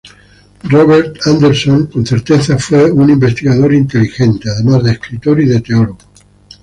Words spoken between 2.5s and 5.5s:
fue un investigador inteligente, además de escritor y